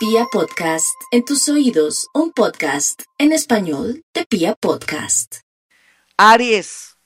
Pia 0.00 0.24
Podcast, 0.32 0.96
en 1.10 1.26
tus 1.26 1.46
oídos, 1.50 2.08
un 2.14 2.32
podcast 2.32 3.02
en 3.18 3.32
español 3.32 4.02
de 4.14 4.24
Pia 4.24 4.54
Podcast. 4.54 5.40
Aries, 6.16 6.96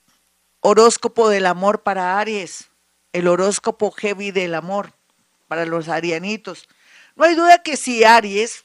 horóscopo 0.61 1.27
del 1.27 1.45
amor 1.45 1.83
para 1.83 2.17
Aries, 2.17 2.69
el 3.11 3.27
horóscopo 3.27 3.91
heavy 3.91 4.31
del 4.31 4.55
amor 4.55 4.93
para 5.49 5.65
los 5.65 5.89
arianitos. 5.89 6.69
No 7.17 7.25
hay 7.25 7.35
duda 7.35 7.63
que 7.63 7.75
si 7.75 8.05
Aries 8.05 8.63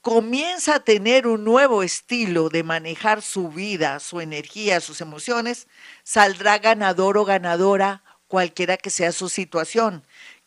comienza 0.00 0.76
a 0.76 0.84
tener 0.84 1.26
un 1.26 1.42
nuevo 1.42 1.82
estilo 1.82 2.48
de 2.50 2.62
manejar 2.62 3.20
su 3.20 3.48
vida, 3.48 3.98
su 3.98 4.20
energía, 4.20 4.80
sus 4.80 5.00
emociones, 5.00 5.66
saldrá 6.04 6.58
ganador 6.58 7.18
o 7.18 7.24
ganadora 7.24 8.04
cualquiera 8.28 8.76
que 8.76 8.90
sea 8.90 9.10
su 9.10 9.28
situación. 9.28 10.04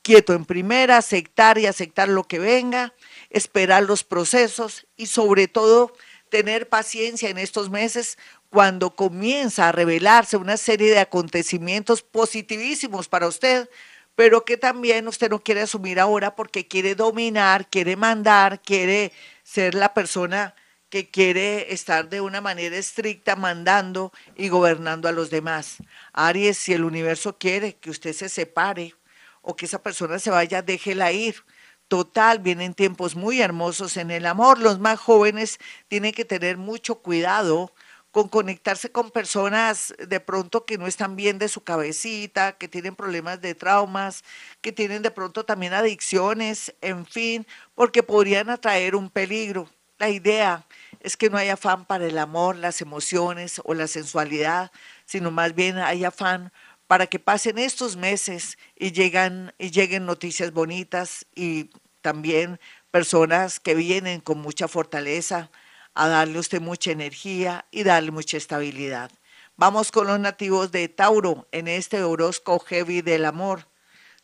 Quieto 0.10 0.34
en 0.34 0.44
primera, 0.44 0.98
aceptar 0.98 1.60
y 1.60 1.68
aceptar 1.68 2.10
lo 2.10 2.24
que 2.24 2.40
venga, 2.40 2.96
esperar 3.30 3.84
los 3.84 4.04
procesos 4.04 4.88
y 4.98 5.06
sobre 5.06 5.48
todo 5.48 5.94
tener 6.30 6.68
paciencia 6.68 7.30
en 7.30 7.38
estos 7.38 7.70
meses 7.70 8.18
cuando 8.50 8.96
comienza 8.96 9.70
a 9.70 9.72
revelarse 9.72 10.36
una 10.36 10.58
serie 10.58 10.90
de 10.90 10.98
acontecimientos 10.98 12.02
positivísimos 12.02 13.08
para 13.08 13.28
usted, 13.28 13.70
pero 14.16 14.46
que 14.46 14.58
también 14.58 15.08
usted 15.08 15.30
no 15.30 15.44
quiere 15.44 15.62
asumir 15.62 16.00
ahora 16.00 16.36
porque 16.36 16.68
quiere 16.68 16.96
dominar, 16.96 17.70
quiere 17.70 17.96
mandar, 17.96 18.64
quiere 18.64 19.12
ser 19.44 19.76
la 19.76 19.94
persona 19.94 20.56
que 20.90 21.12
quiere 21.12 21.72
estar 21.72 22.10
de 22.10 22.20
una 22.20 22.42
manera 22.42 22.76
estricta 22.78 23.36
mandando 23.36 24.12
y 24.36 24.50
gobernando 24.50 25.08
a 25.08 25.12
los 25.12 25.30
demás. 25.30 25.78
Aries, 26.14 26.58
si 26.58 26.74
el 26.74 26.84
universo 26.84 27.38
quiere 27.38 27.76
que 27.76 27.92
usted 27.92 28.14
se 28.14 28.28
separe 28.28 28.96
o 29.42 29.56
que 29.56 29.66
esa 29.66 29.82
persona 29.82 30.20
se 30.20 30.30
vaya, 30.30 30.62
déjela 30.62 31.12
ir. 31.12 31.44
Total, 31.88 32.40
vienen 32.40 32.74
tiempos 32.76 33.16
muy 33.16 33.42
hermosos 33.42 33.98
en 33.98 34.12
el 34.12 34.26
amor. 34.26 34.60
Los 34.60 34.80
más 34.80 35.00
jóvenes 35.00 35.60
tienen 35.88 36.14
que 36.14 36.26
tener 36.26 36.58
mucho 36.58 36.96
cuidado 36.96 37.74
con 38.12 38.28
conectarse 38.28 38.92
con 38.92 39.12
personas 39.12 39.94
de 40.08 40.20
pronto 40.20 40.66
que 40.66 40.78
no 40.78 40.88
están 40.88 41.16
bien 41.16 41.38
de 41.38 41.48
su 41.48 41.64
cabecita, 41.64 42.54
que 42.54 42.68
tienen 42.68 42.96
problemas 42.96 43.42
de 43.42 43.56
traumas, 43.56 44.24
que 44.62 44.72
tienen 44.72 45.02
de 45.04 45.12
pronto 45.12 45.46
también 45.46 45.74
adicciones, 45.74 46.74
en 46.82 47.06
fin, 47.06 47.46
porque 47.76 48.04
podrían 48.04 48.50
atraer 48.50 48.96
un 48.96 49.10
peligro. 49.10 49.70
La 50.00 50.10
idea 50.10 50.66
es 51.02 51.18
que 51.18 51.30
no 51.30 51.38
haya 51.38 51.54
afán 51.54 51.86
para 51.86 52.06
el 52.06 52.18
amor, 52.18 52.56
las 52.56 52.82
emociones 52.82 53.62
o 53.66 53.74
la 53.74 53.88
sensualidad, 53.88 54.72
sino 55.06 55.30
más 55.30 55.54
bien 55.54 55.78
hay 55.78 56.06
afán 56.06 56.52
para 56.90 57.06
que 57.06 57.20
pasen 57.20 57.60
estos 57.60 57.98
meses 57.98 58.58
y, 58.76 58.92
llegan, 58.94 59.54
lleguen 59.60 60.08
noticias 60.08 60.52
bonitas 60.52 61.28
y 61.36 61.70
también 62.02 62.60
personas 62.90 63.60
que 63.60 63.76
vienen 63.76 64.22
con 64.22 64.40
mucha 64.40 64.68
fortaleza, 64.68 65.52
a 65.94 66.08
darle 66.08 66.38
a 66.38 66.40
usted 66.40 66.60
mucha 66.60 66.90
energía 66.90 67.68
y 67.70 67.84
darle 67.84 68.10
mucha 68.10 68.38
estabilidad. 68.38 69.12
Vamos 69.56 69.92
con 69.92 70.08
los 70.08 70.20
nativos 70.20 70.72
de 70.72 70.90
Tauro 70.90 71.48
en 71.52 71.68
este 71.68 72.02
horóscopo 72.02 72.66
heavy 72.66 73.04
del 73.04 73.26
amor. 73.26 73.68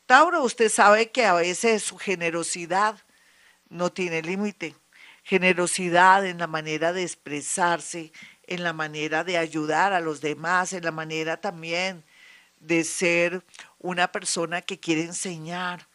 Tauro, 0.07 0.41
usted 0.41 0.69
sabe 0.69 1.11
que 1.11 1.23
a 1.23 1.33
veces 1.33 1.83
su 1.83 1.99
generosidad 1.99 2.97
no 3.69 3.91
tiene 3.91 4.23
límite. 4.23 4.73
Generosidad 5.21 6.25
en 6.25 6.39
la 6.39 6.47
manera 6.47 6.93
de 6.93 7.03
expresarse, 7.03 8.11
en 8.47 8.63
la 8.63 8.73
manera 8.73 9.23
de 9.23 9.37
ayudar 9.37 9.93
a 9.93 9.99
los 9.99 10.19
demás, 10.19 10.73
en 10.73 10.83
la 10.83 10.91
manera 10.91 11.37
también 11.37 12.03
de 12.67 12.83
ser 12.83 13.43
una 13.79 14.11
persona 14.11 14.61
que 14.61 14.79
quiere 14.79 15.03
enseñar, 15.03 15.87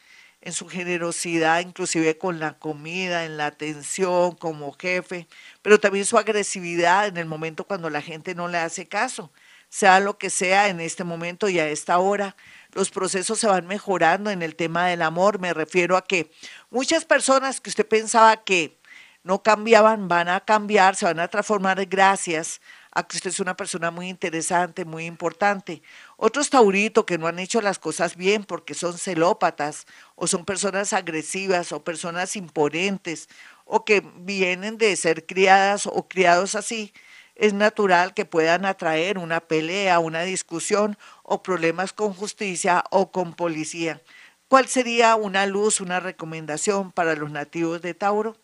en 0.42 0.52
su 0.52 0.68
generosidad, 0.68 1.60
inclusive 1.60 2.16
con 2.16 2.40
la 2.40 2.58
comida, 2.58 3.24
en 3.24 3.36
la 3.36 3.46
atención 3.46 4.34
como 4.36 4.72
jefe, 4.72 5.26
pero 5.62 5.78
también 5.78 6.06
su 6.06 6.16
agresividad 6.16 7.06
en 7.08 7.18
el 7.18 7.26
momento 7.26 7.64
cuando 7.64 7.90
la 7.90 8.00
gente 8.00 8.34
no 8.34 8.48
le 8.48 8.58
hace 8.58 8.88
caso. 8.88 9.30
Sea 9.68 10.00
lo 10.00 10.18
que 10.18 10.30
sea 10.30 10.68
en 10.68 10.80
este 10.80 11.04
momento 11.04 11.48
y 11.48 11.60
a 11.60 11.68
esta 11.68 11.98
hora, 11.98 12.36
los 12.72 12.90
procesos 12.90 13.38
se 13.38 13.46
van 13.46 13.66
mejorando 13.66 14.30
en 14.30 14.42
el 14.42 14.56
tema 14.56 14.86
del 14.86 15.02
amor. 15.02 15.38
Me 15.38 15.54
refiero 15.54 15.96
a 15.96 16.04
que 16.04 16.30
muchas 16.70 17.04
personas 17.04 17.60
que 17.60 17.70
usted 17.70 17.86
pensaba 17.86 18.42
que 18.42 18.80
no 19.22 19.42
cambiaban, 19.42 20.08
van 20.08 20.28
a 20.28 20.40
cambiar, 20.40 20.96
se 20.96 21.04
van 21.04 21.20
a 21.20 21.28
transformar 21.28 21.84
gracias 21.86 22.60
a 22.92 23.06
que 23.06 23.16
usted 23.16 23.30
es 23.30 23.40
una 23.40 23.56
persona 23.56 23.90
muy 23.90 24.08
interesante, 24.08 24.84
muy 24.84 25.06
importante. 25.06 25.82
Otros 26.16 26.50
tauritos 26.50 27.04
que 27.04 27.18
no 27.18 27.26
han 27.26 27.38
hecho 27.38 27.60
las 27.60 27.78
cosas 27.78 28.16
bien 28.16 28.44
porque 28.44 28.74
son 28.74 28.98
celópatas 28.98 29.86
o 30.16 30.26
son 30.26 30.44
personas 30.44 30.92
agresivas 30.92 31.72
o 31.72 31.84
personas 31.84 32.36
imponentes 32.36 33.28
o 33.64 33.84
que 33.84 34.02
vienen 34.16 34.78
de 34.78 34.96
ser 34.96 35.26
criadas 35.26 35.86
o 35.86 36.08
criados 36.08 36.54
así, 36.56 36.92
es 37.40 37.54
natural 37.54 38.12
que 38.12 38.26
puedan 38.26 38.66
atraer 38.66 39.16
una 39.16 39.40
pelea, 39.40 39.98
una 39.98 40.22
discusión 40.22 40.98
o 41.22 41.42
problemas 41.42 41.94
con 41.94 42.12
justicia 42.12 42.84
o 42.90 43.10
con 43.12 43.32
policía. 43.32 44.02
¿Cuál 44.48 44.66
sería 44.66 45.14
una 45.16 45.46
luz, 45.46 45.80
una 45.80 46.00
recomendación 46.00 46.92
para 46.92 47.14
los 47.14 47.30
nativos 47.30 47.80
de 47.80 47.94
Tauro? 47.94 48.36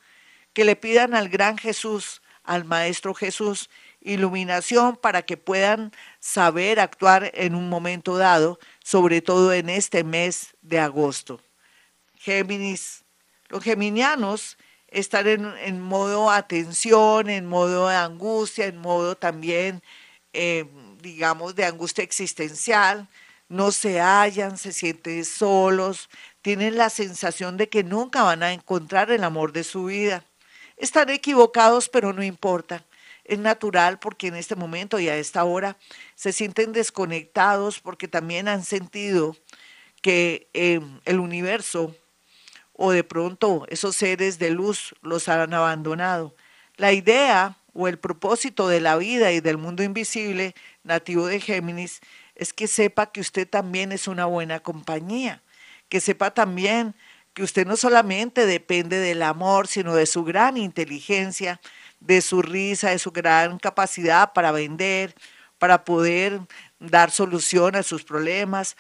Que 0.55 0.65
le 0.65 0.77
pidan 0.77 1.15
al 1.15 1.29
gran 1.29 1.59
Jesús, 1.59 2.23
al 2.43 2.65
Maestro 2.65 3.13
Jesús, 3.13 3.69
iluminación 4.01 4.97
para 4.97 5.23
que 5.23 5.37
puedan 5.37 5.93
saber 6.21 6.81
actuar 6.81 7.31
en 7.35 7.55
un 7.55 7.69
momento 7.69 8.17
dado, 8.17 8.59
sobre 8.83 9.21
todo 9.21 9.53
en 9.53 9.69
este 9.69 10.05
mes 10.05 10.55
de 10.63 10.79
agosto. 10.79 11.41
Géminis, 12.15 13.05
los 13.49 13.63
geminianos 13.63 14.57
están 14.89 15.27
en, 15.27 15.81
modo 15.81 16.31
atención, 16.31 17.29
en 17.29 17.47
modo 17.47 17.89
de 17.89 17.97
angustia, 17.97 18.67
en 18.67 18.79
modo 18.79 19.17
también, 19.17 19.83
eh, 20.33 20.65
digamos, 21.03 21.55
de 21.55 21.65
angustia 21.65 22.05
existencial, 22.05 23.09
no 23.49 23.71
se 23.73 24.01
hallan, 24.01 24.59
se 24.59 24.73
sienten 24.73 25.25
solos, 25.25 26.09
tienen 26.43 26.77
la 26.77 26.91
sensación 26.91 27.57
de 27.57 27.69
que 27.69 27.85
nunca 27.85 28.23
van 28.23 28.43
a 28.43 28.53
encontrar 28.53 29.11
el 29.11 29.25
amor 29.25 29.53
de 29.53 29.65
su 29.65 29.85
vida. 29.85 30.25
Están 30.77 31.11
equivocados, 31.11 31.89
pero 31.89 32.13
no 32.13 32.23
importa 32.23 32.85
es 33.29 33.39
natural 33.39 33.99
porque 33.99 34.29
en 34.29 34.37
este 34.37 34.57
momento 34.57 34.99
y 34.99 35.09
a 35.09 35.17
esta 35.17 35.45
hora 35.45 35.77
se 36.15 36.33
sienten 36.33 36.73
desconectados 36.73 37.81
porque 37.81 38.09
también 38.09 38.49
han 38.49 38.65
sentido 38.65 39.37
que 40.01 40.49
eh, 40.55 40.81
el 41.05 41.19
universo 41.19 41.95
o 42.73 42.93
de 42.93 43.05
pronto 43.05 43.67
esos 43.69 43.97
seres 43.97 44.39
de 44.39 44.51
luz 44.51 44.95
los 45.03 45.29
han 45.29 45.53
abandonado. 45.55 46.35
La 46.77 46.93
idea 46.93 47.57
o 47.73 47.89
el 47.89 47.99
propósito 47.99 48.69
de 48.69 48.81
la 48.81 48.97
vida 48.97 49.33
y 49.33 49.41
del 49.41 49.59
mundo 49.59 49.83
invisible 49.83 50.55
nativo 50.85 51.27
de 51.27 51.41
Géminis 51.41 52.01
es 52.35 52.53
que 52.53 52.69
sepa 52.69 53.11
que 53.11 53.21
usted 53.21 53.49
también 53.49 53.93
es 53.93 54.09
una 54.09 54.27
buena 54.27 54.61
compañía, 54.61 55.43
que 55.89 56.01
sepa 56.01 56.33
también 56.33 56.95
que 57.33 57.43
usted 57.43 57.67
no 57.67 57.77
solamente 57.77 58.47
depende 58.47 58.99
del 58.99 59.23
amor, 59.23 59.67
sino 59.69 59.95
de 59.95 60.07
su 60.07 60.25
gran 60.25 60.57
inteligencia, 60.57 61.61
de 62.01 62.21
su 62.21 62.43
risa, 62.43 62.91
de 62.91 62.99
su 62.99 63.11
gran 63.11 63.59
capacidad 63.59 64.33
para 64.33 64.53
vender, 64.53 65.15
para 65.59 65.85
poder 65.85 66.41
dar 66.79 67.11
solución 67.11 67.77
a 67.77 67.83
sus 67.83 68.05
problemas, 68.05 68.77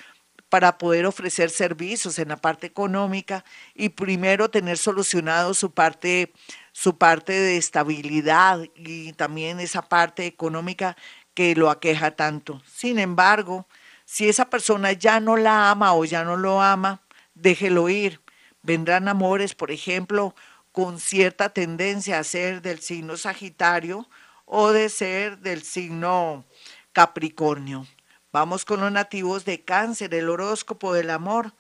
para 0.49 0.79
poder 0.79 1.07
ofrecer 1.07 1.51
servicios 1.51 2.19
en 2.19 2.29
la 2.29 2.37
parte 2.37 2.67
económica 2.67 3.45
y 3.75 3.89
primero 3.91 4.49
tener 4.49 4.79
solucionado 4.79 5.55
su 5.55 5.73
parte 5.73 6.33
su 6.77 6.99
parte 6.99 7.33
de 7.33 7.57
estabilidad 7.57 8.61
y 8.75 9.15
también 9.15 9.61
esa 9.61 9.81
parte 9.89 10.27
económica 10.27 10.95
que 11.33 11.57
lo 11.57 11.71
aqueja 11.71 12.11
tanto. 12.11 12.61
Sin 12.67 12.99
embargo, 12.99 13.67
si 14.05 14.29
esa 14.29 14.51
persona 14.51 14.93
ya 14.93 15.19
no 15.19 15.39
la 15.39 15.71
ama 15.71 15.95
o 15.95 16.05
ya 16.05 16.23
no 16.23 16.37
lo 16.37 16.61
ama, 16.61 17.01
déjelo 17.35 17.89
ir. 17.89 18.21
Vendrán 18.63 19.09
amores, 19.09 19.55
por 19.55 19.71
ejemplo, 19.71 20.35
con 20.77 21.01
cierta 21.01 21.49
tendencia 21.49 22.19
a 22.19 22.23
ser 22.23 22.61
del 22.61 22.81
signo 22.81 23.17
Sagitario 23.17 24.07
o 24.45 24.73
de 24.73 24.91
ser 24.91 25.39
del 25.39 25.63
signo 25.63 26.45
Capricornio. 26.93 27.87
Vamos 28.31 28.67
con 28.67 28.81
los 28.81 28.93
nativos 28.93 29.47
de 29.47 29.65
cáncer, 29.65 30.13
el 30.13 30.29
horóscopo 30.29 30.93
del 30.93 31.09
amor, 31.09 31.55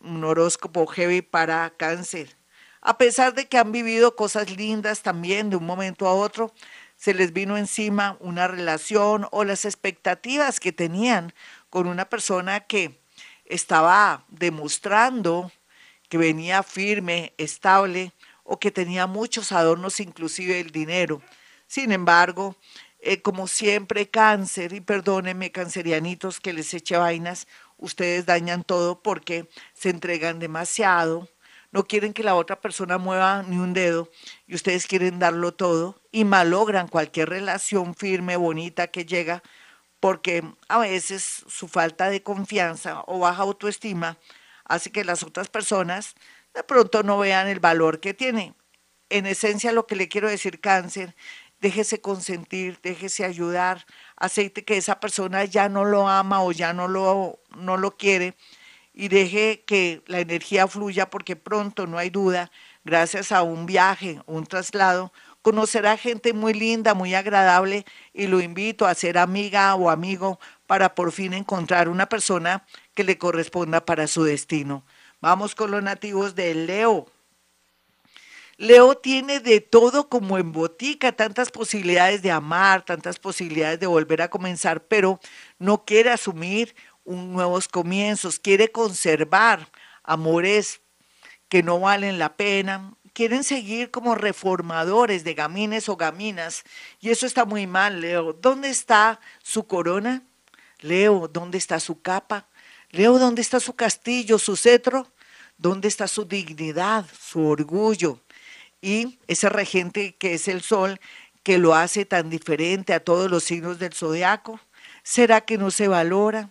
un 0.00 0.24
horóscopo 0.24 0.86
heavy 0.86 1.20
para 1.20 1.74
cáncer. 1.76 2.38
A 2.80 2.96
pesar 2.96 3.34
de 3.34 3.48
que 3.48 3.58
han 3.58 3.70
vivido 3.70 4.16
cosas 4.16 4.56
lindas 4.56 5.02
también 5.02 5.50
de 5.50 5.56
un 5.56 5.66
momento 5.66 6.08
a 6.08 6.14
otro, 6.14 6.50
se 6.96 7.12
les 7.12 7.34
vino 7.34 7.58
encima 7.58 8.16
una 8.18 8.48
relación 8.48 9.28
o 9.30 9.44
las 9.44 9.66
expectativas 9.66 10.58
que 10.58 10.72
tenían 10.72 11.34
con 11.68 11.86
una 11.86 12.06
persona 12.06 12.60
que 12.60 12.98
estaba 13.44 14.24
demostrando 14.28 15.52
que 16.08 16.16
venía 16.16 16.62
firme, 16.62 17.34
estable, 17.36 18.12
o 18.44 18.60
que 18.60 18.70
tenía 18.70 19.06
muchos 19.06 19.50
adornos, 19.52 19.98
inclusive 20.00 20.60
el 20.60 20.70
dinero. 20.70 21.20
Sin 21.66 21.90
embargo, 21.90 22.56
eh, 23.00 23.20
como 23.20 23.48
siempre, 23.48 24.08
cáncer, 24.08 24.72
y 24.72 24.80
perdónenme, 24.80 25.50
cancerianitos, 25.50 26.40
que 26.40 26.52
les 26.52 26.72
eche 26.72 26.96
vainas, 26.96 27.48
ustedes 27.76 28.26
dañan 28.26 28.62
todo 28.62 29.02
porque 29.02 29.48
se 29.72 29.90
entregan 29.90 30.38
demasiado, 30.38 31.28
no 31.74 31.88
quieren 31.88 32.12
que 32.12 32.22
la 32.22 32.36
otra 32.36 32.60
persona 32.60 32.98
mueva 32.98 33.42
ni 33.42 33.58
un 33.58 33.74
dedo 33.74 34.08
y 34.46 34.54
ustedes 34.54 34.86
quieren 34.86 35.18
darlo 35.18 35.52
todo 35.54 36.00
y 36.12 36.24
malogran 36.24 36.86
cualquier 36.86 37.30
relación 37.30 37.96
firme, 37.96 38.36
bonita 38.36 38.86
que 38.86 39.04
llega, 39.04 39.42
porque 39.98 40.44
a 40.68 40.78
veces 40.78 41.44
su 41.48 41.66
falta 41.66 42.10
de 42.10 42.22
confianza 42.22 43.02
o 43.06 43.18
baja 43.18 43.42
autoestima 43.42 44.18
hace 44.64 44.92
que 44.92 45.02
las 45.02 45.24
otras 45.24 45.48
personas 45.48 46.14
de 46.54 46.62
pronto 46.62 47.02
no 47.02 47.18
vean 47.18 47.48
el 47.48 47.60
valor 47.60 48.00
que 48.00 48.14
tiene. 48.14 48.54
En 49.10 49.26
esencia 49.26 49.72
lo 49.72 49.86
que 49.86 49.96
le 49.96 50.08
quiero 50.08 50.28
decir 50.28 50.60
cáncer, 50.60 51.14
déjese 51.60 52.00
consentir, 52.00 52.78
déjese 52.82 53.24
ayudar, 53.24 53.86
aceite 54.16 54.64
que 54.64 54.76
esa 54.76 55.00
persona 55.00 55.44
ya 55.44 55.68
no 55.68 55.84
lo 55.84 56.08
ama 56.08 56.42
o 56.42 56.52
ya 56.52 56.72
no 56.72 56.88
lo, 56.88 57.40
no 57.56 57.76
lo 57.76 57.96
quiere 57.96 58.34
y 58.94 59.08
deje 59.08 59.64
que 59.66 60.02
la 60.06 60.20
energía 60.20 60.68
fluya 60.68 61.10
porque 61.10 61.36
pronto, 61.36 61.86
no 61.86 61.98
hay 61.98 62.10
duda, 62.10 62.50
gracias 62.84 63.32
a 63.32 63.42
un 63.42 63.66
viaje, 63.66 64.20
un 64.26 64.46
traslado, 64.46 65.12
conocerá 65.42 65.96
gente 65.96 66.32
muy 66.32 66.54
linda, 66.54 66.94
muy 66.94 67.14
agradable 67.14 67.84
y 68.12 68.28
lo 68.28 68.40
invito 68.40 68.86
a 68.86 68.94
ser 68.94 69.18
amiga 69.18 69.74
o 69.74 69.90
amigo 69.90 70.38
para 70.66 70.94
por 70.94 71.12
fin 71.12 71.34
encontrar 71.34 71.88
una 71.88 72.08
persona 72.08 72.64
que 72.94 73.04
le 73.04 73.18
corresponda 73.18 73.84
para 73.84 74.06
su 74.06 74.22
destino. 74.22 74.84
Vamos 75.24 75.54
con 75.54 75.70
los 75.70 75.82
nativos 75.82 76.34
de 76.34 76.54
Leo. 76.54 77.06
Leo 78.58 78.94
tiene 78.94 79.40
de 79.40 79.62
todo 79.62 80.10
como 80.10 80.36
en 80.36 80.52
botica, 80.52 81.12
tantas 81.12 81.50
posibilidades 81.50 82.20
de 82.20 82.30
amar, 82.30 82.84
tantas 82.84 83.18
posibilidades 83.18 83.80
de 83.80 83.86
volver 83.86 84.20
a 84.20 84.28
comenzar, 84.28 84.84
pero 84.84 85.18
no 85.58 85.86
quiere 85.86 86.10
asumir 86.10 86.76
nuevos 87.06 87.68
comienzos, 87.68 88.38
quiere 88.38 88.70
conservar 88.70 89.66
amores 90.02 90.82
que 91.48 91.62
no 91.62 91.80
valen 91.80 92.18
la 92.18 92.36
pena, 92.36 92.92
quieren 93.14 93.44
seguir 93.44 93.90
como 93.90 94.16
reformadores 94.16 95.24
de 95.24 95.32
gamines 95.32 95.88
o 95.88 95.96
gaminas, 95.96 96.64
y 97.00 97.08
eso 97.08 97.24
está 97.24 97.46
muy 97.46 97.66
mal, 97.66 98.02
Leo. 98.02 98.34
¿Dónde 98.34 98.68
está 98.68 99.20
su 99.42 99.66
corona? 99.66 100.22
Leo, 100.80 101.28
¿dónde 101.28 101.56
está 101.56 101.80
su 101.80 102.02
capa? 102.02 102.46
Leo, 102.90 103.18
¿dónde 103.18 103.40
está 103.40 103.58
su 103.58 103.74
castillo, 103.74 104.38
su 104.38 104.54
cetro? 104.54 105.08
¿Dónde 105.56 105.88
está 105.88 106.08
su 106.08 106.24
dignidad, 106.24 107.06
su 107.20 107.46
orgullo? 107.46 108.20
Y 108.80 109.18
ese 109.28 109.48
regente 109.48 110.14
que 110.16 110.34
es 110.34 110.48
el 110.48 110.62
sol, 110.62 111.00
que 111.42 111.58
lo 111.58 111.74
hace 111.74 112.04
tan 112.04 112.30
diferente 112.30 112.92
a 112.92 113.00
todos 113.00 113.30
los 113.30 113.44
signos 113.44 113.78
del 113.78 113.92
zodiaco. 113.92 114.58
¿Será 115.02 115.42
que 115.42 115.58
no 115.58 115.70
se 115.70 115.88
valora? 115.88 116.50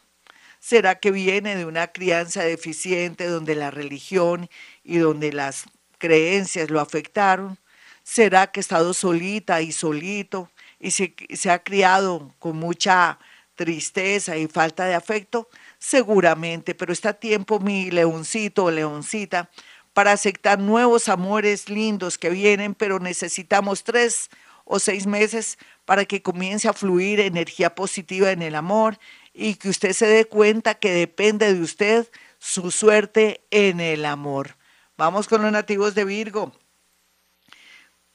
¿Será 0.59 0.95
que 0.99 1.11
viene 1.11 1.55
de 1.55 1.65
una 1.65 1.87
crianza 1.87 2.43
deficiente 2.43 3.27
donde 3.27 3.55
la 3.55 3.71
religión 3.71 4.49
y 4.83 4.99
donde 4.99 5.33
las 5.33 5.65
creencias 5.97 6.69
lo 6.69 6.79
afectaron? 6.79 7.57
¿Será 8.03 8.47
que 8.47 8.59
ha 8.59 8.61
estado 8.61 8.93
solita 8.93 9.61
y 9.61 9.71
solito 9.71 10.49
y 10.79 10.91
se, 10.91 11.15
se 11.33 11.49
ha 11.49 11.63
criado 11.63 12.33
con 12.39 12.57
mucha 12.57 13.19
tristeza 13.63 14.35
y 14.35 14.47
falta 14.47 14.85
de 14.85 14.93
afecto? 14.93 15.47
Seguramente, 15.79 16.75
pero 16.75 16.91
está 16.91 17.13
tiempo, 17.13 17.59
mi 17.59 17.89
leoncito 17.91 18.65
o 18.65 18.71
leoncita, 18.71 19.49
para 19.93 20.11
aceptar 20.11 20.59
nuevos 20.59 21.07
amores 21.07 21.69
lindos 21.69 22.17
que 22.17 22.29
vienen, 22.29 22.75
pero 22.75 22.99
necesitamos 22.99 23.85
tres 23.85 24.29
o 24.65 24.79
seis 24.79 25.07
meses 25.07 25.57
para 25.85 26.03
que 26.03 26.21
comience 26.21 26.67
a 26.67 26.73
fluir 26.73 27.21
energía 27.21 27.73
positiva 27.73 28.31
en 28.31 28.41
el 28.41 28.55
amor 28.55 28.97
y 29.33 29.55
que 29.55 29.69
usted 29.69 29.93
se 29.93 30.07
dé 30.07 30.25
cuenta 30.25 30.75
que 30.75 30.91
depende 30.91 31.53
de 31.53 31.61
usted 31.61 32.09
su 32.39 32.69
suerte 32.69 33.45
en 33.49 33.79
el 33.79 34.03
amor. 34.03 34.57
Vamos 34.97 35.29
con 35.29 35.41
los 35.41 35.51
nativos 35.51 35.95
de 35.95 36.03
Virgo. 36.03 36.51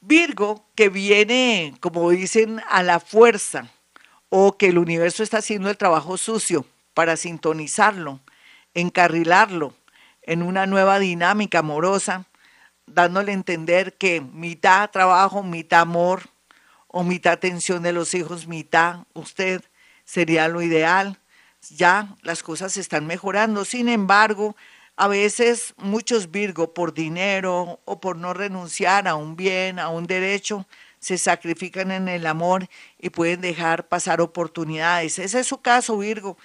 Virgo 0.00 0.68
que 0.74 0.90
viene, 0.90 1.74
como 1.80 2.10
dicen, 2.10 2.60
a 2.68 2.82
la 2.82 3.00
fuerza 3.00 3.70
o 4.30 4.56
que 4.56 4.68
el 4.68 4.78
universo 4.78 5.22
está 5.22 5.38
haciendo 5.38 5.70
el 5.70 5.76
trabajo 5.76 6.16
sucio 6.16 6.66
para 6.94 7.16
sintonizarlo, 7.16 8.20
encarrilarlo 8.74 9.74
en 10.22 10.42
una 10.42 10.66
nueva 10.66 10.98
dinámica 10.98 11.60
amorosa, 11.60 12.26
dándole 12.86 13.32
a 13.32 13.34
entender 13.34 13.96
que 13.96 14.20
mitad 14.20 14.90
trabajo, 14.90 15.42
mitad 15.42 15.80
amor 15.80 16.22
o 16.86 17.04
mitad 17.04 17.32
atención 17.32 17.82
de 17.82 17.92
los 17.92 18.14
hijos, 18.14 18.46
mitad 18.46 19.04
usted 19.14 19.62
sería 20.04 20.48
lo 20.48 20.62
ideal. 20.62 21.18
Ya 21.70 22.16
las 22.22 22.42
cosas 22.42 22.76
están 22.76 23.06
mejorando. 23.06 23.64
Sin 23.64 23.88
embargo, 23.88 24.56
a 24.96 25.06
veces 25.06 25.74
muchos 25.76 26.30
Virgo 26.30 26.74
por 26.74 26.94
dinero 26.94 27.80
o 27.84 28.00
por 28.00 28.16
no 28.16 28.34
renunciar 28.34 29.06
a 29.06 29.14
un 29.14 29.36
bien, 29.36 29.78
a 29.78 29.88
un 29.88 30.06
derecho, 30.06 30.66
se 31.00 31.18
sacrifican 31.18 31.90
en 31.90 32.08
el 32.08 32.26
amor 32.26 32.68
y 32.98 33.10
pueden 33.10 33.40
dejar 33.40 33.88
pasar 33.88 34.20
oportunidades. 34.20 35.18
Ese 35.18 35.40
es 35.40 35.46
su 35.46 35.60
caso, 35.60 35.98
Virgo 35.98 36.36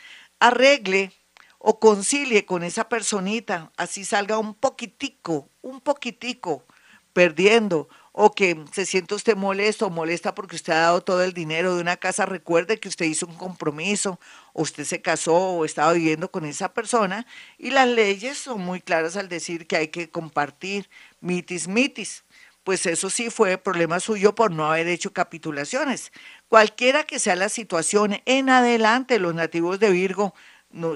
arregle 0.44 1.12
o 1.58 1.80
concilie 1.80 2.46
con 2.46 2.64
esa 2.64 2.90
personita, 2.90 3.72
así 3.78 4.04
salga 4.04 4.38
un 4.38 4.54
poquitico, 4.54 5.48
un 5.62 5.80
poquitico 5.80 6.66
perdiendo, 7.14 7.88
o 8.12 8.34
que 8.34 8.64
se 8.74 8.86
siente 8.86 9.16
usted 9.16 9.38
molesto 9.38 9.88
o 9.88 9.90
molesta 9.90 10.36
porque 10.36 10.56
usted 10.56 10.74
ha 10.74 10.82
dado 10.82 11.02
todo 11.02 11.24
el 11.24 11.34
dinero 11.34 11.76
de 11.76 11.82
una 11.82 11.96
casa, 11.96 12.26
recuerde 12.26 12.80
que 12.80 12.90
usted 12.90 13.06
hizo 13.06 13.26
un 13.26 13.36
compromiso, 13.36 14.20
o 14.52 14.64
usted 14.64 14.84
se 14.84 15.02
casó 15.02 15.36
o 15.36 15.66
estaba 15.66 15.94
viviendo 15.94 16.30
con 16.30 16.44
esa 16.46 16.74
persona, 16.74 17.26
y 17.58 17.72
las 17.72 17.88
leyes 17.88 18.38
son 18.38 18.62
muy 18.62 18.82
claras 18.82 19.16
al 19.16 19.30
decir 19.30 19.66
que 19.66 19.78
hay 19.78 19.88
que 19.88 20.10
compartir 20.10 20.90
mitis 21.22 21.68
mitis. 21.68 22.23
Pues 22.64 22.86
eso 22.86 23.10
sí 23.10 23.30
fue 23.30 23.58
problema 23.58 24.00
suyo 24.00 24.36
por 24.36 24.52
no 24.52 24.66
haber 24.66 24.88
hecho 24.88 25.12
capitulaciones. 25.12 26.14
Cualquiera 26.48 27.04
que 27.04 27.20
sea 27.20 27.36
la 27.36 27.50
situación, 27.50 28.22
en 28.26 28.50
adelante 28.50 29.20
los 29.20 29.36
nativos 29.36 29.80
de 29.80 29.90
Virgo, 29.90 30.34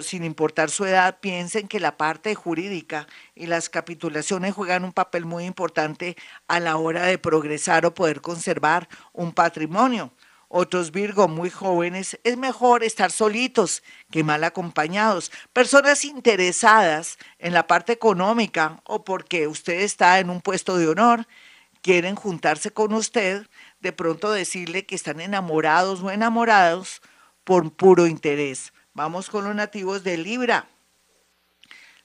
sin 0.02 0.24
importar 0.24 0.69
su 0.69 0.86
edad, 0.86 1.19
piensen 1.19 1.68
que 1.68 1.81
la 1.81 1.98
parte 1.98 2.36
jurídica 2.36 3.06
y 3.36 3.48
las 3.48 3.69
capitulaciones 3.69 4.54
juegan 4.54 4.86
un 4.86 4.94
papel 4.94 5.25
muy 5.25 5.44
importante 5.44 6.16
a 6.48 6.60
la 6.60 6.78
hora 6.78 7.04
de 7.06 7.18
progresar 7.18 7.86
o 7.86 7.94
poder 7.94 8.22
conservar 8.22 8.88
un 9.12 9.34
patrimonio. 9.34 10.13
Otros 10.50 10.92
Virgo 10.92 11.28
muy 11.28 11.50
jóvenes, 11.50 12.18
es 12.24 12.38
mejor 12.38 12.84
estar 12.84 13.12
solitos 13.12 13.84
que 14.10 14.24
mal 14.24 14.46
acompañados. 14.46 15.30
Personas 15.52 16.06
interesadas 16.06 17.18
en 17.38 17.54
la 17.54 17.68
parte 17.68 17.92
económica 17.92 18.81
o 18.86 19.04
porque 19.04 19.48
usted 19.48 19.81
está 19.81 20.20
en 20.20 20.30
un 20.30 20.40
puesto 20.40 20.78
de 20.78 20.88
honor, 20.88 21.28
quieren 21.81 22.15
juntarse 22.15 22.71
con 22.71 22.93
usted 22.93 23.48
de 23.79 23.91
pronto 23.91 24.31
decirle 24.31 24.86
que 24.86 24.96
están 24.96 25.19
enamorados 25.19 26.01
o 26.01 26.12
enamorados 26.12 27.01
por 27.43 27.72
puro 27.72 28.07
interés. 28.07 28.74
Vamos 28.93 29.29
con 29.29 29.46
los 29.46 29.55
nativos 29.55 30.03
de 30.03 30.17
Libra. 30.17 30.67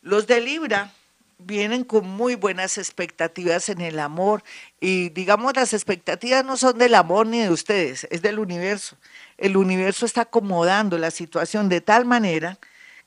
Los 0.03 0.27
de 0.27 0.41
Libra 0.41 0.93
vienen 1.39 1.85
con 1.85 2.09
muy 2.09 2.35
buenas 2.35 2.79
expectativas 2.79 3.69
en 3.69 3.81
el 3.81 3.99
amor 3.99 4.43
y 4.81 5.09
digamos 5.11 5.55
las 5.55 5.73
expectativas 5.73 6.45
no 6.45 6.57
son 6.57 6.79
del 6.79 6.95
amor 6.95 7.27
ni 7.27 7.41
de 7.41 7.51
ustedes, 7.51 8.07
es 8.11 8.23
del 8.23 8.39
universo. 8.39 8.97
El 9.39 9.57
universo 9.57 10.07
está 10.07 10.23
acomodando 10.23 10.99
la 10.99 11.11
situación 11.11 11.69
de 11.69 11.81
tal 11.81 12.05
manera 12.05 12.59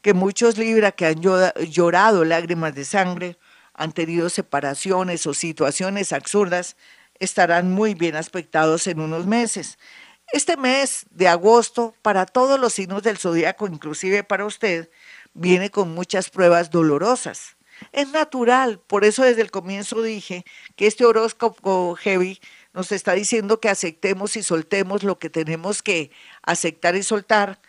que 0.01 0.13
muchos 0.13 0.57
Libra 0.57 0.91
que 0.91 1.05
han 1.07 1.21
llorado 1.21 2.25
lágrimas 2.25 2.75
de 2.75 2.85
sangre, 2.85 3.37
han 3.75 3.91
tenido 3.91 4.29
separaciones 4.29 5.27
o 5.27 5.33
situaciones 5.33 6.13
absurdas, 6.13 6.77
estarán 7.19 7.71
muy 7.71 7.93
bien 7.93 8.15
aspectados 8.15 8.87
en 8.87 8.99
unos 8.99 9.27
meses. 9.27 9.77
Este 10.31 10.57
mes 10.57 11.05
de 11.11 11.27
agosto, 11.27 11.93
para 12.01 12.25
todos 12.25 12.59
los 12.59 12.73
signos 12.73 13.03
del 13.03 13.17
zodíaco, 13.17 13.67
inclusive 13.67 14.23
para 14.23 14.45
usted, 14.45 14.89
viene 15.33 15.69
con 15.69 15.93
muchas 15.93 16.29
pruebas 16.29 16.71
dolorosas. 16.71 17.57
Es 17.91 18.09
natural, 18.11 18.79
por 18.79 19.03
eso 19.03 19.23
desde 19.23 19.41
el 19.41 19.51
comienzo 19.51 20.01
dije 20.01 20.45
que 20.77 20.87
este 20.87 21.05
horóscopo 21.05 21.95
heavy 21.95 22.39
nos 22.73 22.91
está 22.91 23.13
diciendo 23.13 23.59
que 23.59 23.69
aceptemos 23.69 24.37
y 24.37 24.43
soltemos 24.43 25.03
lo 25.03 25.19
que 25.19 25.29
tenemos 25.29 25.81
que 25.83 26.11
aceptar 26.41 26.95
y 26.95 27.03
soltar 27.03 27.59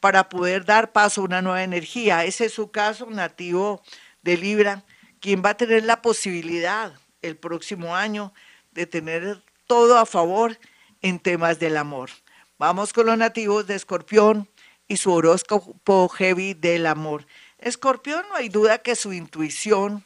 para 0.00 0.28
poder 0.28 0.66
dar 0.66 0.92
paso 0.92 1.22
a 1.22 1.24
una 1.24 1.40
nueva 1.40 1.62
energía. 1.62 2.24
Ese 2.24 2.46
es 2.46 2.52
su 2.52 2.70
caso 2.70 3.06
nativo 3.06 3.82
de 4.22 4.36
Libra, 4.36 4.84
quien 5.24 5.42
va 5.42 5.50
a 5.50 5.56
tener 5.56 5.84
la 5.84 6.02
posibilidad 6.02 6.92
el 7.22 7.38
próximo 7.38 7.96
año 7.96 8.34
de 8.72 8.84
tener 8.84 9.42
todo 9.66 9.96
a 9.96 10.04
favor 10.04 10.58
en 11.00 11.18
temas 11.18 11.58
del 11.58 11.78
amor. 11.78 12.10
Vamos 12.58 12.92
con 12.92 13.06
los 13.06 13.16
nativos 13.16 13.66
de 13.66 13.74
Escorpión 13.74 14.50
y 14.86 14.98
su 14.98 15.10
horóscopo 15.10 16.10
heavy 16.10 16.52
del 16.52 16.84
amor. 16.84 17.26
Escorpión, 17.56 18.22
no 18.28 18.34
hay 18.34 18.50
duda 18.50 18.82
que 18.82 18.94
su 18.96 19.14
intuición 19.14 20.04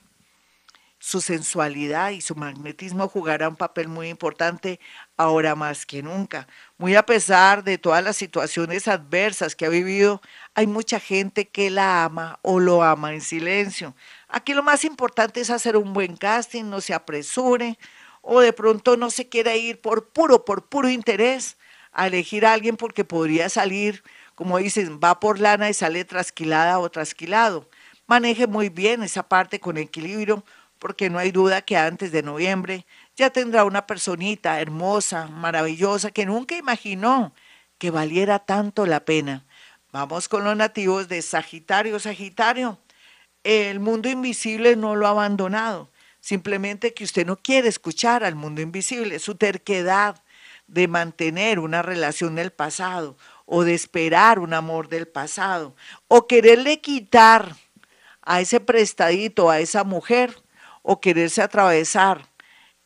su 1.08 1.22
sensualidad 1.22 2.10
y 2.10 2.20
su 2.20 2.34
magnetismo 2.34 3.08
jugará 3.08 3.48
un 3.48 3.56
papel 3.56 3.88
muy 3.88 4.10
importante 4.10 4.78
ahora 5.16 5.54
más 5.54 5.86
que 5.86 6.02
nunca. 6.02 6.46
Muy 6.76 6.96
a 6.96 7.06
pesar 7.06 7.64
de 7.64 7.78
todas 7.78 8.04
las 8.04 8.14
situaciones 8.14 8.88
adversas 8.88 9.56
que 9.56 9.64
ha 9.64 9.70
vivido, 9.70 10.20
hay 10.54 10.66
mucha 10.66 11.00
gente 11.00 11.48
que 11.48 11.70
la 11.70 12.04
ama 12.04 12.38
o 12.42 12.60
lo 12.60 12.82
ama 12.82 13.14
en 13.14 13.22
silencio. 13.22 13.94
Aquí 14.28 14.52
lo 14.52 14.62
más 14.62 14.84
importante 14.84 15.40
es 15.40 15.48
hacer 15.48 15.78
un 15.78 15.94
buen 15.94 16.14
casting, 16.14 16.64
no 16.64 16.82
se 16.82 16.92
apresure 16.92 17.78
o 18.20 18.40
de 18.40 18.52
pronto 18.52 18.98
no 18.98 19.08
se 19.10 19.30
quiera 19.30 19.56
ir 19.56 19.80
por 19.80 20.10
puro, 20.10 20.44
por 20.44 20.68
puro 20.68 20.90
interés 20.90 21.56
a 21.90 22.08
elegir 22.08 22.44
a 22.44 22.52
alguien 22.52 22.76
porque 22.76 23.06
podría 23.06 23.48
salir, 23.48 24.04
como 24.34 24.58
dicen, 24.58 25.00
va 25.02 25.20
por 25.20 25.40
lana 25.40 25.70
y 25.70 25.74
sale 25.74 26.04
trasquilada 26.04 26.78
o 26.78 26.90
trasquilado. 26.90 27.66
Maneje 28.06 28.46
muy 28.46 28.68
bien 28.68 29.02
esa 29.02 29.22
parte 29.22 29.58
con 29.58 29.78
equilibrio 29.78 30.44
porque 30.78 31.10
no 31.10 31.18
hay 31.18 31.30
duda 31.30 31.62
que 31.62 31.76
antes 31.76 32.12
de 32.12 32.22
noviembre 32.22 32.86
ya 33.16 33.30
tendrá 33.30 33.64
una 33.64 33.86
personita 33.86 34.60
hermosa, 34.60 35.26
maravillosa, 35.28 36.10
que 36.10 36.26
nunca 36.26 36.56
imaginó 36.56 37.34
que 37.78 37.90
valiera 37.90 38.38
tanto 38.38 38.86
la 38.86 39.04
pena. 39.04 39.44
Vamos 39.92 40.28
con 40.28 40.44
los 40.44 40.56
nativos 40.56 41.08
de 41.08 41.22
Sagitario, 41.22 41.98
Sagitario. 41.98 42.78
El 43.44 43.80
mundo 43.80 44.08
invisible 44.08 44.76
no 44.76 44.96
lo 44.96 45.06
ha 45.06 45.10
abandonado, 45.10 45.90
simplemente 46.20 46.92
que 46.92 47.04
usted 47.04 47.24
no 47.24 47.36
quiere 47.36 47.68
escuchar 47.68 48.24
al 48.24 48.34
mundo 48.34 48.60
invisible, 48.60 49.18
su 49.18 49.36
terquedad 49.36 50.22
de 50.66 50.86
mantener 50.86 51.58
una 51.58 51.82
relación 51.82 52.34
del 52.34 52.52
pasado 52.52 53.16
o 53.46 53.64
de 53.64 53.74
esperar 53.74 54.38
un 54.38 54.52
amor 54.52 54.88
del 54.88 55.08
pasado 55.08 55.74
o 56.06 56.26
quererle 56.26 56.80
quitar 56.80 57.56
a 58.22 58.42
ese 58.42 58.60
prestadito, 58.60 59.48
a 59.48 59.60
esa 59.60 59.84
mujer, 59.84 60.36
o 60.90 61.02
quererse 61.02 61.42
atravesar 61.42 62.30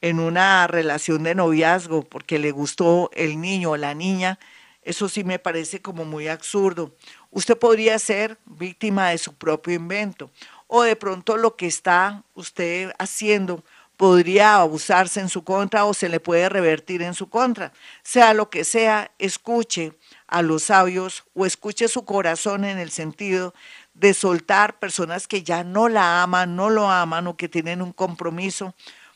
en 0.00 0.18
una 0.18 0.66
relación 0.66 1.22
de 1.22 1.36
noviazgo 1.36 2.02
porque 2.02 2.40
le 2.40 2.50
gustó 2.50 3.08
el 3.14 3.40
niño 3.40 3.70
o 3.70 3.76
la 3.76 3.94
niña, 3.94 4.40
eso 4.82 5.08
sí 5.08 5.22
me 5.22 5.38
parece 5.38 5.80
como 5.80 6.04
muy 6.04 6.26
absurdo. 6.26 6.96
Usted 7.30 7.56
podría 7.56 7.96
ser 8.00 8.38
víctima 8.44 9.10
de 9.10 9.18
su 9.18 9.34
propio 9.34 9.74
invento 9.74 10.32
o 10.66 10.82
de 10.82 10.96
pronto 10.96 11.36
lo 11.36 11.54
que 11.54 11.68
está 11.68 12.24
usted 12.34 12.90
haciendo 12.98 13.62
podría 13.96 14.56
abusarse 14.56 15.20
en 15.20 15.28
su 15.28 15.44
contra 15.44 15.84
o 15.84 15.94
se 15.94 16.08
le 16.08 16.18
puede 16.18 16.48
revertir 16.48 17.02
en 17.02 17.14
su 17.14 17.28
contra. 17.28 17.72
Sea 18.02 18.34
lo 18.34 18.50
que 18.50 18.64
sea, 18.64 19.12
escuche 19.20 19.92
a 20.26 20.42
los 20.42 20.64
sabios 20.64 21.22
o 21.34 21.46
escuche 21.46 21.86
su 21.86 22.04
corazón 22.04 22.64
en 22.64 22.78
el 22.78 22.90
sentido 22.90 23.54
de 23.94 24.14
soltar 24.14 24.78
personas 24.78 25.28
que 25.28 25.42
ya 25.42 25.64
no 25.64 25.88
la 25.88 26.22
aman, 26.22 26.56
no 26.56 26.70
lo 26.70 26.90
aman 26.90 27.26
o 27.26 27.36
que 27.36 27.48
tienen 27.48 27.82
un 27.82 27.92
compromiso, 27.92 28.74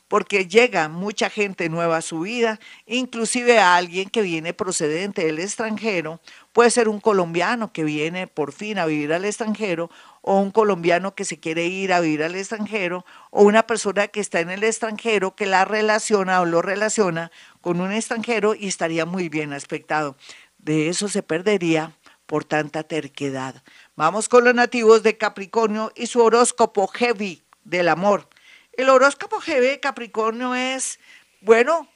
porque 0.09 0.47
llega 0.47 0.88
mucha 0.88 1.30
gente 1.30 1.68
nueva 1.68 1.97
a 1.97 2.02
su 2.02 2.21
vida, 2.21 2.61
inclusive 2.87 3.59
a 3.59 3.75
alguien 3.76 4.09
que 4.09 4.23
viene 4.23 4.54
procedente 4.54 5.25
del 5.25 5.40
extranjero, 5.40 6.21
puede 6.52 6.71
ser 6.71 6.88
un 6.88 7.00
colombiano 7.00 7.73
que 7.73 7.85
viene 7.85 8.26
por 8.28 8.52
fin 8.52 8.78
a 8.78 8.87
vivir 8.87 9.12
al 9.12 9.25
extranjero, 9.25 9.90
o 10.23 10.40
un 10.40 10.50
colombiano 10.50 11.14
que 11.14 11.25
se 11.25 11.38
quiere 11.38 11.66
ir 11.66 11.92
a 11.92 12.00
vivir 12.00 12.23
al 12.23 12.37
extranjero, 12.37 13.04
o 13.30 13.42
una 13.42 13.66
persona 13.66 14.09
que 14.09 14.21
está 14.21 14.40
en 14.40 14.50
el 14.50 14.62
extranjero 14.64 15.35
que 15.35 15.47
la 15.47 15.64
relaciona 15.64 16.40
o 16.40 16.45
lo 16.45 16.62
relaciona 16.62 17.30
con 17.61 17.80
un 17.80 17.92
extranjero 17.92 18.54
y 18.54 18.68
estaría 18.68 19.06
muy 19.06 19.28
bien 19.28 19.52
aspectado. 19.52 20.16
De 20.59 20.88
eso 20.88 21.09
se 21.09 21.23
perdería 21.23 21.92
por 22.26 22.45
tanta 22.45 22.83
terquedad. 22.83 23.62
Vamos 23.96 24.28
con 24.28 24.44
los 24.44 24.54
nativos 24.54 25.02
de 25.02 25.16
Capricornio 25.16 25.90
y 25.96 26.06
su 26.06 26.20
horóscopo 26.22 26.86
heavy 26.86 27.42
del 27.64 27.88
amor. 27.88 28.28
El 28.74 28.90
horóscopo 28.90 29.40
heavy 29.40 29.68
de 29.68 29.80
Capricornio 29.80 30.54
es, 30.54 31.00
bueno, 31.40 31.88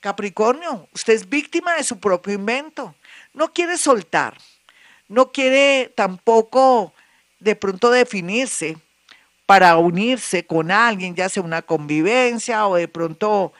Capricornio, 0.00 0.88
usted 0.94 1.12
es 1.12 1.28
víctima 1.28 1.74
de 1.74 1.84
su 1.84 2.00
propio 2.00 2.32
invento. 2.32 2.94
No 3.34 3.52
quiere 3.52 3.76
soltar, 3.76 4.38
no 5.08 5.30
quiere 5.30 5.92
tampoco 5.94 6.94
de 7.38 7.54
pronto 7.54 7.90
definirse 7.90 8.78
para 9.44 9.76
unirse 9.76 10.46
con 10.46 10.70
alguien, 10.70 11.14
ya 11.14 11.28
sea 11.28 11.42
una 11.42 11.60
convivencia 11.60 12.66
o 12.66 12.76
de 12.76 12.88
pronto 12.88 13.52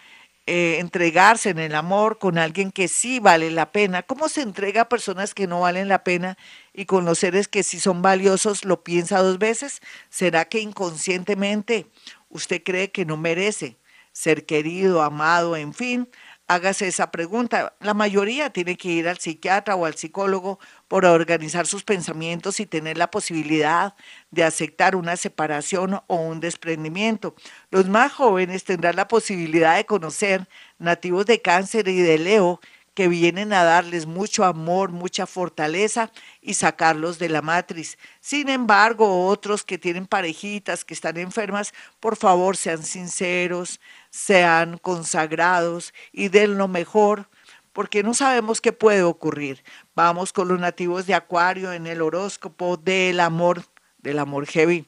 eh, 0.46 0.78
entregarse 0.80 1.50
en 1.50 1.58
el 1.58 1.74
amor 1.74 2.18
con 2.18 2.38
alguien 2.38 2.72
que 2.72 2.88
sí 2.88 3.20
vale 3.20 3.50
la 3.50 3.70
pena. 3.72 4.02
¿Cómo 4.02 4.28
se 4.28 4.42
entrega 4.42 4.82
a 4.82 4.88
personas 4.88 5.34
que 5.34 5.46
no 5.46 5.60
valen 5.60 5.88
la 5.88 6.04
pena 6.04 6.36
y 6.72 6.86
con 6.86 7.04
los 7.04 7.20
seres 7.20 7.48
que 7.48 7.62
sí 7.62 7.78
son 7.80 8.02
valiosos 8.02 8.64
lo 8.64 8.82
piensa 8.82 9.20
dos 9.22 9.38
veces? 9.38 9.80
¿Será 10.10 10.44
que 10.46 10.60
inconscientemente 10.60 11.86
usted 12.28 12.62
cree 12.64 12.90
que 12.90 13.04
no 13.04 13.16
merece 13.16 13.78
ser 14.12 14.44
querido, 14.46 15.02
amado, 15.02 15.56
en 15.56 15.72
fin? 15.74 16.08
Hágase 16.54 16.88
esa 16.88 17.10
pregunta. 17.10 17.74
La 17.80 17.94
mayoría 17.94 18.50
tiene 18.50 18.76
que 18.76 18.88
ir 18.88 19.08
al 19.08 19.18
psiquiatra 19.18 19.76
o 19.76 19.86
al 19.86 19.94
psicólogo 19.94 20.58
por 20.88 21.04
organizar 21.04 21.66
sus 21.66 21.84
pensamientos 21.84 22.60
y 22.60 22.66
tener 22.66 22.98
la 22.98 23.10
posibilidad 23.10 23.94
de 24.30 24.44
aceptar 24.44 24.96
una 24.96 25.16
separación 25.16 26.00
o 26.06 26.16
un 26.16 26.40
desprendimiento. 26.40 27.34
Los 27.70 27.88
más 27.88 28.12
jóvenes 28.12 28.64
tendrán 28.64 28.96
la 28.96 29.08
posibilidad 29.08 29.76
de 29.76 29.86
conocer 29.86 30.48
nativos 30.78 31.26
de 31.26 31.40
cáncer 31.40 31.88
y 31.88 32.00
de 32.00 32.18
Leo 32.18 32.60
que 32.94 33.08
vienen 33.08 33.52
a 33.52 33.64
darles 33.64 34.06
mucho 34.06 34.44
amor, 34.44 34.90
mucha 34.90 35.26
fortaleza 35.26 36.10
y 36.42 36.54
sacarlos 36.54 37.18
de 37.18 37.30
la 37.30 37.40
matriz. 37.40 37.98
Sin 38.20 38.48
embargo, 38.48 39.26
otros 39.26 39.64
que 39.64 39.78
tienen 39.78 40.06
parejitas 40.06 40.84
que 40.84 40.94
están 40.94 41.16
enfermas, 41.16 41.72
por 42.00 42.16
favor 42.16 42.56
sean 42.56 42.82
sinceros, 42.82 43.80
sean 44.12 44.76
consagrados 44.76 45.94
y 46.12 46.28
den 46.28 46.58
lo 46.58 46.68
mejor, 46.68 47.28
porque 47.72 48.02
no 48.02 48.12
sabemos 48.12 48.60
qué 48.60 48.72
puede 48.72 49.02
ocurrir. 49.02 49.64
Vamos 49.94 50.34
con 50.34 50.48
los 50.48 50.60
nativos 50.60 51.06
de 51.06 51.14
Acuario 51.14 51.72
en 51.72 51.86
el 51.86 52.02
horóscopo 52.02 52.76
del 52.76 53.20
amor, 53.20 53.64
del 53.98 54.18
amor 54.18 54.46
heavy. 54.46 54.86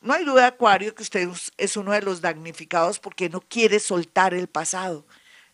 No 0.00 0.14
hay 0.14 0.24
duda, 0.24 0.46
Acuario, 0.46 0.94
que 0.94 1.02
usted 1.02 1.28
es 1.58 1.76
uno 1.76 1.92
de 1.92 2.00
los 2.00 2.22
damnificados 2.22 2.98
porque 2.98 3.28
no 3.28 3.42
quiere 3.42 3.78
soltar 3.78 4.32
el 4.32 4.46
pasado. 4.46 5.06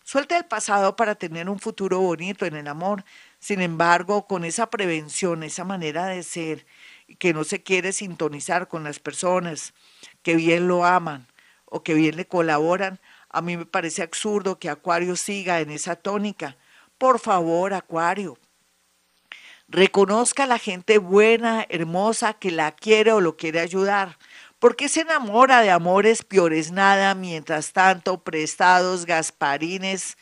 Suelta 0.05 0.37
el 0.37 0.45
pasado 0.45 0.95
para 0.95 1.15
tener 1.15 1.49
un 1.49 1.59
futuro 1.59 1.99
bonito 1.99 2.45
en 2.45 2.55
el 2.55 2.67
amor. 2.69 3.03
Sin 3.39 3.61
embargo, 3.61 4.27
con 4.27 4.45
esa 4.45 4.69
prevención, 4.69 5.43
esa 5.43 5.65
manera 5.65 6.05
de 6.05 6.23
ser, 6.23 6.65
que 7.19 7.33
no 7.33 7.43
se 7.43 7.63
quiere 7.63 7.91
sintonizar 7.91 8.69
con 8.69 8.85
las 8.85 8.99
personas 8.99 9.73
que 10.21 10.35
bien 10.35 10.69
lo 10.69 10.85
aman 10.85 11.27
o 11.73 11.81
que 11.81 11.95
bien 11.95 12.17
le 12.17 12.27
colaboran, 12.27 12.99
a 13.29 13.41
mí 13.41 13.57
me 13.57 13.65
parece 13.65 14.03
absurdo 14.03 14.59
que 14.59 14.69
Acuario 14.69 15.15
siga 15.15 15.59
en 15.59 15.71
esa 15.71 15.95
tónica. 15.95 16.55
Por 16.99 17.19
favor, 17.19 17.73
Acuario, 17.73 18.37
reconozca 19.67 20.43
a 20.43 20.47
la 20.47 20.59
gente 20.59 20.99
buena, 20.99 21.65
hermosa, 21.69 22.35
que 22.35 22.51
la 22.51 22.73
quiere 22.73 23.11
o 23.11 23.21
lo 23.21 23.37
quiere 23.37 23.59
ayudar. 23.59 24.19
¿Por 24.59 24.75
qué 24.75 24.87
se 24.87 25.01
enamora 25.01 25.61
de 25.61 25.71
amores 25.71 26.21
peores 26.21 26.71
nada, 26.71 27.15
mientras 27.15 27.73
tanto 27.73 28.23
prestados, 28.23 29.07
gasparines, 29.07 30.15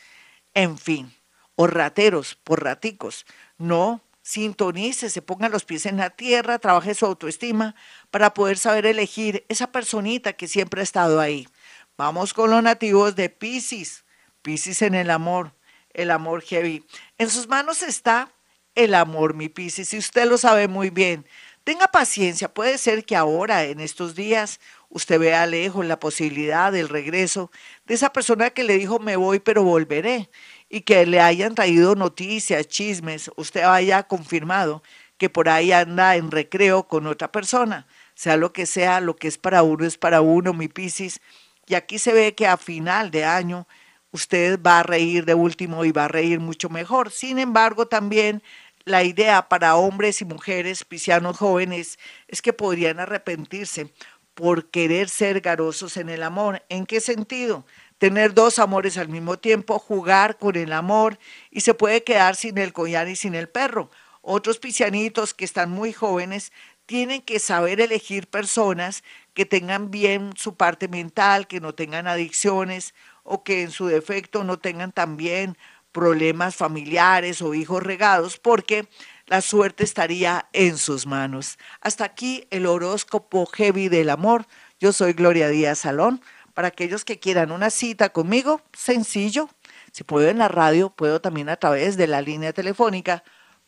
en 0.54 0.78
fin, 0.78 1.12
o 1.54 1.66
rateros, 1.66 2.34
por 2.34 2.64
raticos? 2.64 3.26
No, 3.58 4.00
sintonice, 4.22 5.10
se 5.10 5.20
ponga 5.20 5.48
los 5.48 5.64
pies 5.64 5.86
en 5.86 5.96
la 5.98 6.10
tierra, 6.10 6.58
trabaje 6.58 6.94
su 6.94 7.04
autoestima 7.06 7.74
para 8.10 8.32
poder 8.32 8.56
saber 8.56 8.86
elegir 8.86 9.44
esa 9.48 9.70
personita 9.70 10.32
que 10.32 10.48
siempre 10.48 10.80
ha 10.80 10.84
estado 10.84 11.20
ahí. 11.20 11.48
Vamos 11.96 12.32
con 12.32 12.50
los 12.50 12.62
nativos 12.62 13.14
de 13.16 13.28
Pisces. 13.28 14.04
Pisces 14.40 14.82
en 14.82 14.94
el 14.94 15.10
amor, 15.10 15.54
el 15.92 16.10
amor 16.10 16.42
heavy. 16.42 16.84
En 17.18 17.30
sus 17.30 17.48
manos 17.48 17.82
está 17.82 18.32
el 18.74 18.94
amor, 18.94 19.34
mi 19.34 19.48
Pisces, 19.48 19.92
y 19.92 19.98
usted 19.98 20.26
lo 20.26 20.38
sabe 20.38 20.68
muy 20.68 20.90
bien. 20.90 21.26
Tenga 21.64 21.86
paciencia, 21.88 22.52
puede 22.52 22.76
ser 22.78 23.04
que 23.04 23.14
ahora, 23.14 23.64
en 23.64 23.78
estos 23.78 24.16
días, 24.16 24.58
usted 24.88 25.18
vea 25.18 25.46
lejos 25.46 25.86
la 25.86 25.98
posibilidad 26.00 26.72
del 26.72 26.88
regreso 26.88 27.50
de 27.84 27.94
esa 27.94 28.12
persona 28.12 28.50
que 28.50 28.64
le 28.64 28.78
dijo 28.78 28.98
me 28.98 29.16
voy 29.16 29.40
pero 29.40 29.62
volveré 29.62 30.28
y 30.72 30.80
que 30.80 31.04
le 31.04 31.20
hayan 31.20 31.54
traído 31.54 31.94
noticias, 31.94 32.66
chismes, 32.66 33.30
usted 33.36 33.62
haya 33.62 34.04
confirmado 34.04 34.82
que 35.18 35.28
por 35.28 35.50
ahí 35.50 35.70
anda 35.70 36.16
en 36.16 36.30
recreo 36.30 36.88
con 36.88 37.06
otra 37.06 37.30
persona. 37.30 37.86
Sea 38.14 38.38
lo 38.38 38.54
que 38.54 38.64
sea, 38.64 39.00
lo 39.02 39.14
que 39.14 39.28
es 39.28 39.36
para 39.36 39.62
uno 39.62 39.84
es 39.84 39.98
para 39.98 40.22
uno, 40.22 40.54
mi 40.54 40.68
Piscis. 40.68 41.20
Y 41.66 41.74
aquí 41.74 41.98
se 41.98 42.14
ve 42.14 42.34
que 42.34 42.46
a 42.46 42.56
final 42.56 43.10
de 43.10 43.26
año 43.26 43.68
usted 44.12 44.58
va 44.62 44.80
a 44.80 44.82
reír 44.82 45.26
de 45.26 45.34
último 45.34 45.84
y 45.84 45.92
va 45.92 46.06
a 46.06 46.08
reír 46.08 46.40
mucho 46.40 46.70
mejor. 46.70 47.10
Sin 47.10 47.38
embargo, 47.38 47.86
también 47.86 48.42
la 48.86 49.04
idea 49.04 49.50
para 49.50 49.76
hombres 49.76 50.22
y 50.22 50.24
mujeres 50.24 50.84
piscianos 50.86 51.36
jóvenes 51.36 51.98
es 52.28 52.40
que 52.40 52.54
podrían 52.54 52.98
arrepentirse 52.98 53.92
por 54.34 54.70
querer 54.70 55.10
ser 55.10 55.42
garosos 55.42 55.98
en 55.98 56.08
el 56.08 56.22
amor. 56.22 56.62
¿En 56.70 56.86
qué 56.86 57.00
sentido? 57.00 57.66
Tener 58.02 58.34
dos 58.34 58.58
amores 58.58 58.98
al 58.98 59.08
mismo 59.08 59.38
tiempo, 59.38 59.78
jugar 59.78 60.36
con 60.36 60.56
el 60.56 60.72
amor 60.72 61.20
y 61.52 61.60
se 61.60 61.72
puede 61.72 62.02
quedar 62.02 62.34
sin 62.34 62.58
el 62.58 62.72
collar 62.72 63.06
y 63.06 63.14
sin 63.14 63.36
el 63.36 63.48
perro. 63.48 63.92
Otros 64.22 64.58
piscianitos 64.58 65.34
que 65.34 65.44
están 65.44 65.70
muy 65.70 65.92
jóvenes 65.92 66.50
tienen 66.84 67.22
que 67.22 67.38
saber 67.38 67.80
elegir 67.80 68.26
personas 68.26 69.04
que 69.34 69.46
tengan 69.46 69.92
bien 69.92 70.32
su 70.34 70.56
parte 70.56 70.88
mental, 70.88 71.46
que 71.46 71.60
no 71.60 71.76
tengan 71.76 72.08
adicciones 72.08 72.92
o 73.22 73.44
que 73.44 73.62
en 73.62 73.70
su 73.70 73.86
defecto 73.86 74.42
no 74.42 74.58
tengan 74.58 74.90
también 74.90 75.56
problemas 75.92 76.56
familiares 76.56 77.40
o 77.40 77.54
hijos 77.54 77.84
regados, 77.84 78.36
porque 78.36 78.88
la 79.26 79.40
suerte 79.42 79.84
estaría 79.84 80.48
en 80.52 80.76
sus 80.76 81.06
manos. 81.06 81.56
Hasta 81.80 82.04
aquí 82.04 82.48
el 82.50 82.66
horóscopo 82.66 83.46
heavy 83.46 83.88
del 83.88 84.10
amor. 84.10 84.46
Yo 84.80 84.92
soy 84.92 85.12
Gloria 85.12 85.48
Díaz 85.50 85.78
Salón. 85.78 86.20
Para 86.54 86.68
aquellos 86.68 87.04
que 87.04 87.18
quieran 87.18 87.50
una 87.50 87.70
cita 87.70 88.10
conmigo, 88.10 88.60
sencillo. 88.76 89.48
Si 89.92 90.04
puedo 90.04 90.28
en 90.28 90.38
la 90.38 90.48
radio, 90.48 90.90
puedo 90.90 91.20
también 91.20 91.48
a 91.48 91.56
través 91.56 91.96
de 91.96 92.06
la 92.06 92.20
línea 92.20 92.52
telefónica 92.52 93.24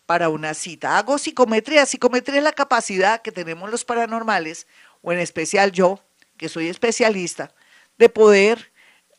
para 0.06 0.28
una 0.28 0.52
cita. 0.54 0.98
Hago 0.98 1.18
psicometría. 1.18 1.86
Psicometría 1.86 2.38
es 2.38 2.44
la 2.44 2.52
capacidad 2.52 3.22
que 3.22 3.32
tenemos 3.32 3.70
los 3.70 3.84
paranormales, 3.84 4.66
o 5.00 5.12
en 5.12 5.18
especial 5.18 5.72
yo, 5.72 6.00
que 6.36 6.48
soy 6.48 6.68
especialista, 6.68 7.54
de 7.96 8.08
poder 8.10 8.72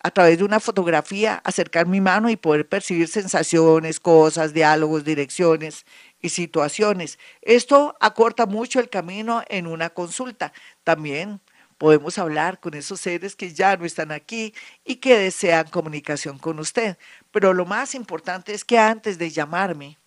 a 0.03 0.11
través 0.11 0.37
de 0.37 0.43
una 0.43 0.59
fotografía 0.59 1.41
acercar 1.43 1.87
mi 1.87 1.99
mano 1.99 2.29
y 2.29 2.35
poder 2.35 2.69
percibir 2.69 3.07
sensaciones, 3.07 3.99
cosas, 3.99 4.53
diálogos, 4.53 5.03
direcciones 5.03 5.87
y 6.21 6.29
situaciones. 6.29 7.17
Esto 7.41 7.95
acorta 7.99 8.45
mucho 8.45 8.79
el 8.79 8.89
camino 8.89 9.43
en 9.49 9.65
una 9.65 9.89
consulta. 9.89 10.53
También 10.83 11.41
podemos 11.77 12.17
hablar 12.17 12.59
con 12.59 12.73
esos 12.73 13.01
seres 13.01 13.35
que 13.35 13.53
ya 13.53 13.75
no 13.77 13.85
están 13.85 14.11
aquí 14.11 14.53
y 14.83 14.97
que 14.97 15.17
desean 15.17 15.67
comunicación 15.69 16.37
con 16.37 16.59
usted. 16.59 16.97
Pero 17.31 17.53
lo 17.53 17.65
más 17.65 17.95
importante 17.95 18.53
es 18.53 18.63
que 18.63 18.77
antes 18.77 19.17
de 19.17 19.29
llamarme, 19.29 19.97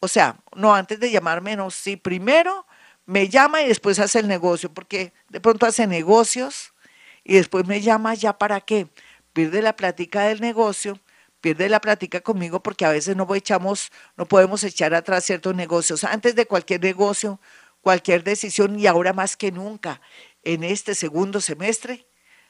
o 0.00 0.08
sea, 0.08 0.36
no 0.54 0.74
antes 0.74 1.00
de 1.00 1.10
llamarme, 1.10 1.56
no, 1.56 1.70
sí, 1.70 1.96
primero 1.96 2.66
me 3.06 3.28
llama 3.28 3.62
y 3.62 3.68
después 3.68 3.98
hace 3.98 4.18
el 4.18 4.28
negocio, 4.28 4.72
porque 4.72 5.12
de 5.28 5.40
pronto 5.40 5.66
hace 5.66 5.86
negocios 5.86 6.74
y 7.22 7.34
después 7.34 7.66
me 7.66 7.80
llama 7.80 8.14
ya 8.14 8.36
para 8.38 8.60
qué. 8.60 8.88
Pierde 9.32 9.62
la 9.62 9.76
plática 9.76 10.22
del 10.24 10.40
negocio, 10.40 10.98
pierde 11.40 11.68
la 11.68 11.80
plática 11.80 12.20
conmigo 12.20 12.62
porque 12.62 12.84
a 12.84 12.90
veces 12.90 13.16
no 13.16 13.26
echamos, 13.34 13.90
no 14.16 14.26
podemos 14.26 14.62
echar 14.64 14.94
atrás 14.94 15.24
ciertos 15.24 15.54
negocios. 15.54 16.04
Antes 16.04 16.34
de 16.34 16.46
cualquier 16.46 16.82
negocio, 16.82 17.40
cualquier 17.80 18.24
decisión 18.24 18.78
y 18.78 18.86
ahora 18.86 19.12
más 19.12 19.36
que 19.36 19.52
nunca 19.52 20.00
en 20.44 20.64
este 20.64 20.94
segundo 20.94 21.40
semestre, 21.40 22.06